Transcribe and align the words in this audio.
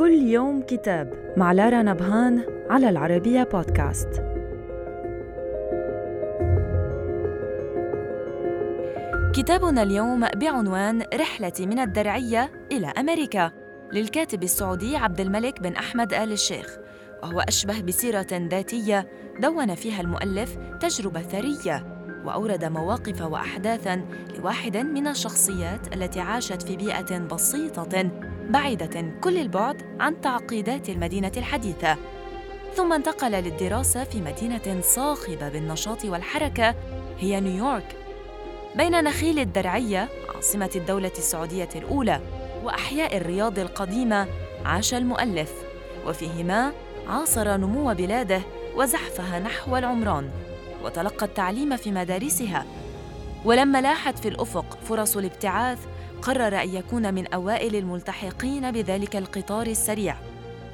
كل 0.00 0.12
يوم 0.12 0.62
كتاب 0.62 1.34
مع 1.36 1.52
لارا 1.52 1.82
نبهان 1.82 2.44
على 2.70 2.88
العربية 2.88 3.42
بودكاست. 3.42 4.08
كتابنا 9.34 9.82
اليوم 9.82 10.26
بعنوان 10.36 11.02
رحلتي 11.14 11.66
من 11.66 11.78
الدرعية 11.78 12.50
إلى 12.72 12.86
أمريكا. 12.86 13.50
للكاتب 13.92 14.42
السعودي 14.42 14.96
عبد 14.96 15.20
الملك 15.20 15.62
بن 15.62 15.72
أحمد 15.72 16.14
آل 16.14 16.32
الشيخ 16.32 16.78
وهو 17.22 17.40
أشبه 17.40 17.80
بسيرة 17.80 18.26
ذاتية 18.32 19.08
دون 19.40 19.74
فيها 19.74 20.00
المؤلف 20.00 20.56
تجربة 20.80 21.20
ثرية. 21.20 21.99
وأورد 22.24 22.64
مواقف 22.64 23.22
واحداثا 23.22 24.04
لواحد 24.38 24.76
من 24.76 25.06
الشخصيات 25.06 25.94
التي 25.94 26.20
عاشت 26.20 26.62
في 26.62 26.76
بيئة 26.76 27.18
بسيطة 27.18 28.10
بعيدة 28.48 29.12
كل 29.20 29.38
البعد 29.38 29.82
عن 30.00 30.20
تعقيدات 30.20 30.88
المدينة 30.88 31.32
الحديثة. 31.36 31.96
ثم 32.74 32.92
انتقل 32.92 33.32
للدراسة 33.32 34.04
في 34.04 34.20
مدينة 34.20 34.80
صاخبة 34.80 35.48
بالنشاط 35.48 36.04
والحركة 36.04 36.74
هي 37.18 37.40
نيويورك 37.40 37.96
بين 38.76 39.04
نخيل 39.04 39.38
الدرعية 39.38 40.08
عاصمة 40.34 40.70
الدولة 40.76 41.12
السعودية 41.18 41.68
الأولى 41.76 42.20
وأحياء 42.64 43.16
الرياض 43.16 43.58
القديمة 43.58 44.26
عاش 44.64 44.94
المؤلف. 44.94 45.52
وفيهما 46.06 46.72
عاصر 47.08 47.56
نمو 47.56 47.94
بلاده 47.94 48.40
وزحفها 48.76 49.38
نحو 49.38 49.76
العمران. 49.76 50.30
وتلقى 50.84 51.26
التعليم 51.26 51.76
في 51.76 51.92
مدارسها. 51.92 52.66
ولما 53.44 53.80
لاحت 53.80 54.18
في 54.18 54.28
الأفق 54.28 54.78
فرص 54.84 55.16
الابتعاث 55.16 55.78
قرر 56.22 56.62
أن 56.62 56.74
يكون 56.74 57.14
من 57.14 57.26
أوائل 57.26 57.76
الملتحقين 57.76 58.70
بذلك 58.70 59.16
القطار 59.16 59.66
السريع. 59.66 60.16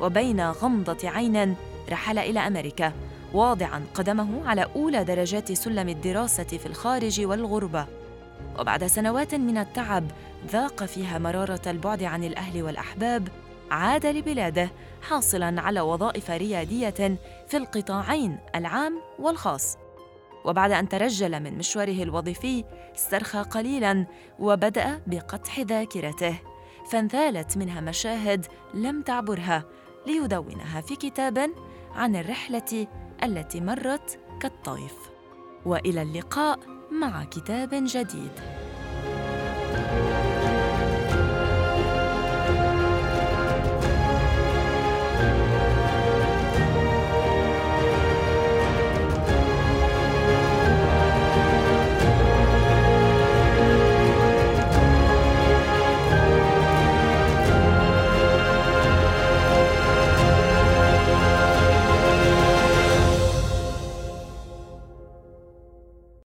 وبين 0.00 0.40
غمضة 0.40 1.08
عين 1.08 1.56
رحل 1.90 2.18
إلى 2.18 2.40
أمريكا 2.40 2.92
واضعا 3.32 3.84
قدمه 3.94 4.48
على 4.48 4.66
أولى 4.76 5.04
درجات 5.04 5.52
سلم 5.52 5.88
الدراسة 5.88 6.44
في 6.44 6.66
الخارج 6.66 7.20
والغربة. 7.20 7.86
وبعد 8.58 8.86
سنوات 8.86 9.34
من 9.34 9.58
التعب 9.58 10.04
ذاق 10.50 10.84
فيها 10.84 11.18
مرارة 11.18 11.60
البعد 11.66 12.02
عن 12.02 12.24
الأهل 12.24 12.62
والأحباب 12.62 13.28
عاد 13.70 14.06
لبلاده 14.06 14.70
حاصلا 15.02 15.60
على 15.60 15.80
وظائف 15.80 16.30
ريادية 16.30 17.18
في 17.48 17.56
القطاعين 17.56 18.38
العام 18.54 19.00
والخاص. 19.18 19.76
وبعد 20.46 20.72
أن 20.72 20.88
ترجل 20.88 21.40
من 21.42 21.58
مشواره 21.58 22.02
الوظيفي 22.02 22.64
استرخى 22.96 23.38
قليلاً 23.38 24.06
وبدأ 24.38 25.02
بقتح 25.06 25.60
ذاكرته 25.60 26.38
فانثالت 26.90 27.56
منها 27.58 27.80
مشاهد 27.80 28.46
لم 28.74 29.02
تعبرها 29.02 29.64
ليدونها 30.06 30.80
في 30.80 30.96
كتاب 30.96 31.50
عن 31.94 32.16
الرحلة 32.16 32.86
التي 33.22 33.60
مرت 33.60 34.18
كالطيف. 34.40 34.94
وإلى 35.64 36.02
اللقاء 36.02 36.58
مع 36.90 37.24
كتاب 37.24 37.70
جديد. 37.72 38.32